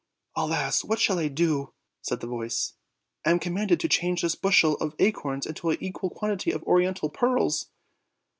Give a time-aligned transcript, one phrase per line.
[0.35, 0.83] "Alas!
[0.83, 2.73] what shall I do?" said the voice;
[3.23, 7.09] "I am commanded to change this bushel of acorns into an equal quantity of oriental
[7.11, 7.67] pearls."